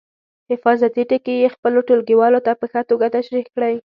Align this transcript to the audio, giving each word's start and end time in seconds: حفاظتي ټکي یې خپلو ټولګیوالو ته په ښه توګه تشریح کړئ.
حفاظتي 0.51 1.01
ټکي 1.09 1.33
یې 1.41 1.53
خپلو 1.55 1.79
ټولګیوالو 1.87 2.39
ته 2.45 2.51
په 2.59 2.65
ښه 2.71 2.81
توګه 2.89 3.07
تشریح 3.15 3.45
کړئ. 3.55 3.75